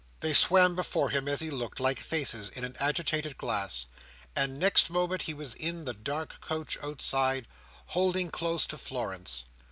They 0.21 0.33
swam 0.33 0.75
before 0.75 1.11
him 1.11 1.27
as 1.27 1.41
he 1.41 1.51
looked, 1.51 1.79
like 1.79 1.99
faces 1.99 2.49
in 2.49 2.63
an 2.65 2.75
agitated 2.79 3.37
glass; 3.37 3.85
and 4.35 4.57
next 4.57 4.89
moment 4.89 5.21
he 5.21 5.33
was 5.35 5.53
in 5.53 5.85
the 5.85 5.93
dark 5.93 6.41
coach 6.41 6.75
outside, 6.81 7.45
holding 7.85 8.31
close 8.31 8.65
to 8.65 8.79
Florence. 8.79 9.43